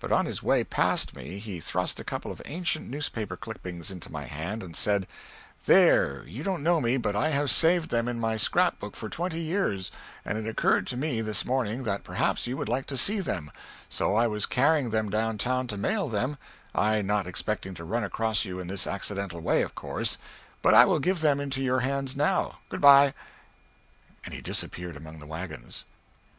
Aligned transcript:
But 0.00 0.12
on 0.12 0.26
his 0.26 0.42
way 0.42 0.64
past 0.64 1.16
me 1.16 1.38
he 1.38 1.58
thrust 1.58 1.98
a 1.98 2.04
couple 2.04 2.30
of 2.30 2.42
ancient 2.44 2.90
newspaper 2.90 3.38
clippings 3.38 3.90
into 3.90 4.12
my 4.12 4.24
hand, 4.24 4.62
and 4.62 4.76
said, 4.76 5.06
"There, 5.64 6.24
you 6.26 6.42
don't 6.42 6.62
know 6.62 6.78
me, 6.78 6.98
but 6.98 7.16
I 7.16 7.30
have 7.30 7.50
saved 7.50 7.88
them 7.88 8.06
in 8.06 8.20
my 8.20 8.36
scrap 8.36 8.78
book 8.78 8.94
for 8.94 9.08
twenty 9.08 9.40
years, 9.40 9.90
and 10.26 10.36
it 10.36 10.46
occurred 10.46 10.86
to 10.88 10.98
me 10.98 11.22
this 11.22 11.46
morning 11.46 11.84
that 11.84 12.04
perhaps 12.04 12.46
you 12.46 12.58
would 12.58 12.68
like 12.68 12.86
to 12.88 12.98
see 12.98 13.20
them, 13.20 13.50
so 13.88 14.14
I 14.14 14.26
was 14.26 14.44
carrying 14.44 14.90
them 14.90 15.08
down 15.08 15.38
town 15.38 15.68
to 15.68 15.78
mail 15.78 16.06
them, 16.06 16.36
I 16.74 17.00
not 17.00 17.26
expecting 17.26 17.72
to 17.76 17.84
run 17.84 18.04
across 18.04 18.44
you 18.44 18.60
in 18.60 18.66
this 18.66 18.86
accidental 18.86 19.40
way, 19.40 19.62
of 19.62 19.74
course; 19.74 20.18
but 20.60 20.74
I 20.74 20.84
will 20.84 20.98
give 21.00 21.22
them 21.22 21.40
into 21.40 21.62
your 21.62 21.76
own 21.78 21.84
hands 21.84 22.14
now. 22.14 22.58
Good 22.68 22.82
by!" 22.82 23.14
and 24.26 24.34
he 24.34 24.42
disappeared 24.42 24.98
among 24.98 25.18
the 25.18 25.26
wagons. 25.26 25.86